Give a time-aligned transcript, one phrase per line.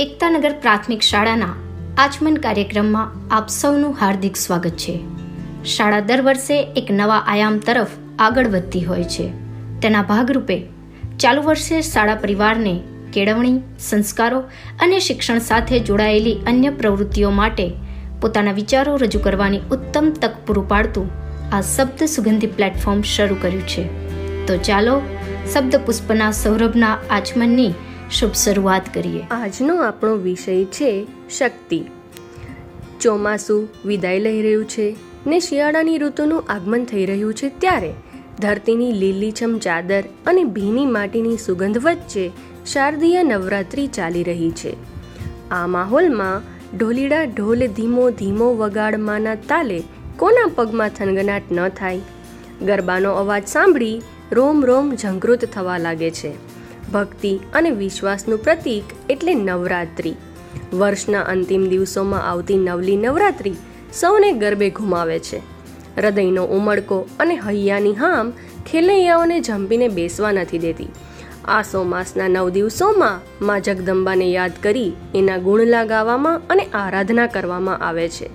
[0.00, 1.54] એકતાનગર પ્રાથમિક શાળાના
[1.98, 5.00] આચમન કાર્યક્રમમાં આપ સૌનું હાર્દિક સ્વાગત છે.
[5.64, 7.86] શાળા દર વર્ષે એક નવા આયામ તરફ
[8.18, 9.28] આગળ વધતી હોય છે.
[9.82, 10.66] તેના ભાગરૂપે
[11.18, 12.80] ચાલુ વર્ષે શાળા પરિવારને
[13.12, 14.40] કેળવણી, સંસ્કારો
[14.82, 17.72] અને શિક્ષણ સાથે જોડાયેલી અન્ય પ્રવૃત્તિઓ માટે
[18.20, 21.10] પોતાના વિચારો રજૂ કરવાની ઉત્તમ તક પૂરું પાડતું
[21.52, 23.84] આ શબ્દ સુગંધી પ્લેટફોર્મ શરૂ કર્યું છે.
[24.46, 25.02] તો ચાલો
[25.54, 27.72] શબ્દ પુષ્પના સૌરભના આચમનની
[28.10, 29.22] શુભ શરૂઆત કરીએ.
[29.30, 31.06] આજનો આપણો વિષય છે
[31.38, 31.84] શક્તિ.
[33.00, 34.96] ચોમાસું વિદાય લઈ રહ્યું છે
[35.26, 37.92] ને શિયાળાની ઋતુનું આગમન થઈ રહ્યું છે ત્યારે
[38.38, 42.30] ધરતીની લીલીછમ ચાદર અને ભીની માટીની સુગંધ વચ્ચે
[42.66, 44.76] શારદીય નવરાત્રિ ચાલી રહી છે.
[45.50, 46.42] આ માહોલમાં
[46.78, 49.82] ઢોલીડા ઢોલ ધીમો ધીમો વગાડમાંના તાલે
[50.16, 52.00] કોના પગમાં થનગનાટ ન થાય?
[52.62, 54.02] ગરબાનો અવાજ સાંભળી
[54.32, 56.49] રોમ રોમ ઝંકૃત થવા લાગે છે.
[56.92, 60.14] ભક્તિ અને વિશ્વાસનું પ્રતીક એટલે નવરાત્રિ.
[60.72, 63.54] વર્ષના અંતિમ દિવસોમાં આવતી નવલી નવરાત્રિ
[63.92, 65.38] સૌને ગરબે ઘુમાવે છે.
[65.96, 68.32] હૃદયનો ઉમળકો અને હૈયાની હામ
[68.66, 70.88] ખેલૈયાઓને ઝંપીને બેસવા નથી દેતી.
[71.44, 78.08] આસો માસના નવ દિવસોમાં માં જગદંબાને યાદ કરી એના ગુણલા ગાવામાં અને આરાધના કરવામાં આવે
[78.08, 78.30] છે.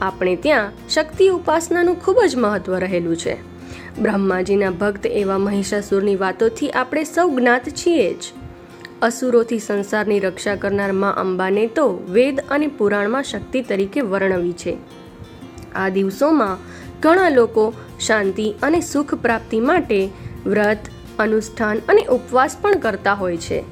[0.00, 3.49] આપણે ત્યાં શક્તિ ઉપાસનાનું ખૂબ જ મહત્વ રહેલું છે.
[4.02, 8.22] બ્રહ્માજીના ભક્ત એવા મહિષાસુરની વાતોથી આપણે સૌ જ્ઞાત છીએ જ.
[9.02, 14.76] અસુરોથી સંસારની રક્ષા કરનાર મા અંબાને તો વેદ અને પુરાણમાં શક્તિ તરીકે વર્ણવી છે.
[15.74, 16.56] આ દિવસોમાં
[17.00, 20.08] ઘણા લોકો શાંતિ અને સુખ પ્રાપ્તિ માટે
[20.46, 20.78] વ્રત,
[21.18, 23.64] અનુષ્ઠાન અને ઉપવાસ પણ કરતા હોય છે.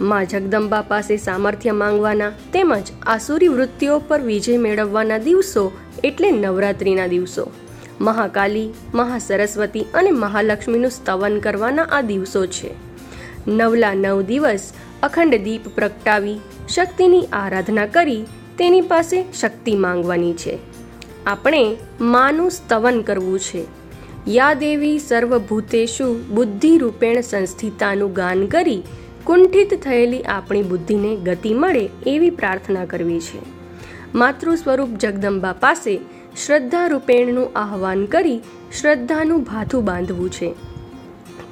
[0.00, 5.72] મા જગદંબા પાસે સામર્થ્ય માંગવાના તેમજ આસુરી વૃત્તિઓ પર વિજય મેળવવાના દિવસો
[6.04, 7.50] એટલે નવરાત્રિના દિવસો.
[8.00, 12.70] મહાકાલી, મહાસરસ્વતી અને મહાલક્ષ્મીનું સ્તવન કરવાના આ દિવસો છે.
[13.48, 18.24] નવલા નવ દિવસ અખંડ દીપ પ્રગટાવી, શક્તિની આરાધના કરી
[18.58, 20.58] તેની પાસે શક્તિ માંગવાની છે.
[21.26, 23.64] આપણે માનું સ્તવન કરવું છે.
[24.28, 28.82] યા દેવી બુદ્ધિરૂપેણ બુદ્ધિ રૂપેણ સંસ્થિતાનું ગાન કરી
[29.24, 33.38] કુંઠિત થયેલી આપણી બુદ્ધિને ગતિ મળે એવી પ્રાર્થના કરવી છે.
[34.14, 36.00] માતૃ સ્વરૂપ જગદંબા પાસે
[36.46, 38.40] શ્રદ્ધા રૂપેણનું આહવાન કરી
[38.80, 40.54] શ્રદ્ધાનું ભાથું બાંધવું છે.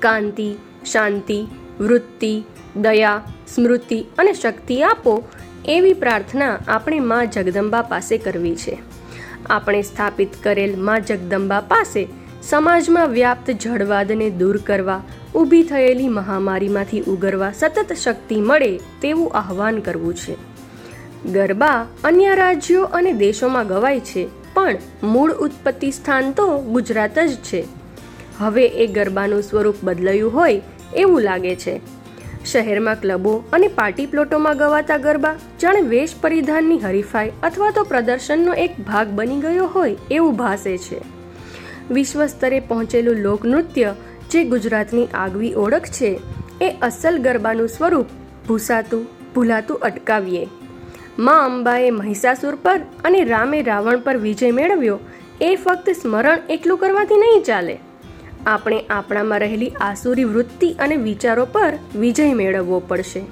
[0.00, 0.54] કાંતિ,
[0.92, 1.46] શાંતિ,
[1.80, 2.42] વૃત્તિ,
[2.76, 3.22] દયા,
[3.54, 5.24] સ્મૃતિ અને શક્તિ આપો
[5.64, 8.78] એવી પ્રાર્થના આપણે મા જગદંબા પાસે કરવી છે.
[9.50, 12.08] આપણે સ્થાપિત કરેલ મા જગદંબા પાસે
[12.42, 15.02] સમાજમાં વ્યાપ્ત જળવાદને દૂર કરવા,
[15.34, 20.36] ઊભી થયેલી મહામારીમાંથી ઉગરવા સતત શક્તિ મળે તેવું આહવાન કરવું છે.
[21.32, 24.45] ગરબા અન્ય રાજ્યો અને દેશોમાં ગવાય છે.
[24.56, 27.60] પણ મૂળ ઉત્પત્તિ સ્થાન તો ગુજરાત જ છે.
[28.38, 30.62] હવે એ ગરબાનું સ્વરૂપ બદલાયું હોય
[30.96, 31.74] એવું લાગે છે.
[32.44, 38.76] શહેરમાં ક્લબો અને પાર્ટી પ્લોટોમાં ગવાતા ગરબા, જાણે વેશ પરિધાનની હરીફાઈ અથવા તો પ્રદર્શનનો એક
[38.80, 41.00] ભાગ બની ગયો હોય એવું ભાસે છે.
[41.90, 43.94] વિશ્વ સ્તરે પહોંચેલું લોકનૃત્ય
[44.30, 46.10] જે ગુજરાતની આગવી ઓળખ છે,
[46.60, 48.14] એ અસલ ગરબાનું સ્વરૂપ
[48.48, 49.02] ભૂસાતું,
[49.34, 50.44] ભૂલાતું અટકાવીએ.
[51.18, 54.98] માં અંબાએ મહિષાસુર પર અને રામે રાવણ પર વિજય મેળવ્યો.
[55.40, 57.78] એ ફક્ત સ્મરણ એટલું કરવાથી નહીં ચાલે.
[58.46, 63.22] આપણે આપણામાં રહેલી આસુરી વૃત્તિ અને વિચારો પર વિજય મેળવવો પડશે.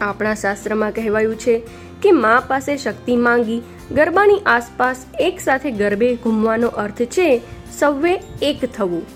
[0.00, 1.62] આપણા શાસ્ત્રમાં કહેવાયું છે
[2.02, 3.62] કે મા પાસે શક્તિ માંગી
[3.94, 7.40] ગરબાની આસપાસ એક સાથે ગરબે ઘૂમવાનો અર્થ છે
[7.78, 9.06] સૌએ એક થવું.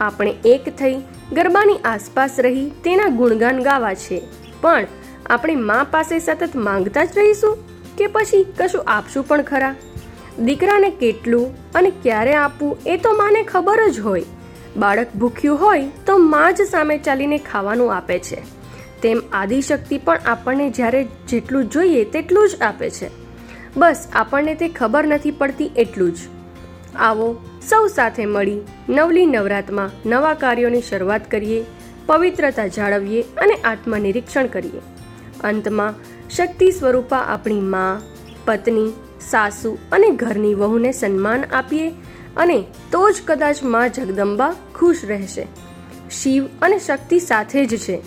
[0.00, 0.94] આપણે એક થઈ
[1.32, 4.22] ગરબાની આસપાસ રહી તેના ગુણગાન ગાવા છે.
[4.60, 4.86] પણ
[5.26, 7.58] આપણે મા પાસે સતત માંગતા જ રહીશું
[7.98, 9.74] કે પછી કશું આપશું પણ ખરા?
[10.38, 14.24] દીકરાને કેટલું અને ક્યારે આપવું એ તો માને ખબર જ હોય.
[14.76, 18.36] બાળક ભૂખ્યું હોય તો મા જ સામે ચાલીને ખાવાનું આપે છે.
[19.02, 23.10] તેમ આદિશક્તિ પણ આપણને જ્યારે જેટલું જોઈએ તેટલું જ આપે છે.
[23.76, 26.18] બસ આપણને તે ખબર નથી પડતી એટલું જ.
[26.96, 31.64] આવો સૌ સાથે મળી નવલી નવરાતમાં નવા કાર્યોની શરૂઆત કરીએ,
[32.06, 34.93] પવિત્રતા જાળવીએ અને આત્મનિરીક્ષણ કરીએ.
[35.44, 35.94] અંતમાં
[36.28, 38.00] શક્તિ સ્વરૂપા આપણી મા,
[38.44, 41.90] પત્ની, સાસુ અને ઘરની વહુને સન્માન આપીએ
[42.36, 45.46] અને તો જ કદાચ મા જગદંબા ખુશ રહેશે.
[46.10, 48.02] શિવ અને શક્તિ સાથે જ છે.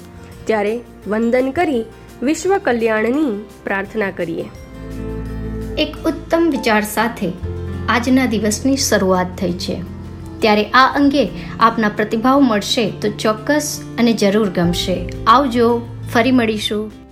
[0.46, 1.86] ત્યારે વંદન કરી
[2.22, 4.46] વિશ્વ કલ્યાણની પ્રાર્થના કરીએ.
[5.78, 7.34] એક ઉત્તમ વિચાર સાથે
[7.90, 9.84] આજના દિવસની શરૂઆત થઈ છે.
[10.40, 11.30] ત્યારે આ અંગે
[11.60, 15.10] આપના પ્રતિભાવ મળશે તો ચોક્કસ અને જરૂર ગમશે.
[15.28, 15.82] આવજો,
[16.14, 17.07] ફરી મળીશું.